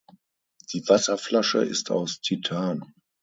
Die 0.73 0.81
Wasserflasche 0.89 1.59
ist 1.63 1.91
aus 1.91 2.21
Titan. 2.21 2.83